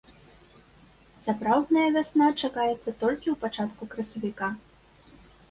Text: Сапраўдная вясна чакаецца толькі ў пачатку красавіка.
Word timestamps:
Сапраўдная 1.25 1.83
вясна 1.97 2.25
чакаецца 2.41 2.89
толькі 3.05 3.27
ў 3.33 3.35
пачатку 3.45 3.83
красавіка. 3.95 4.53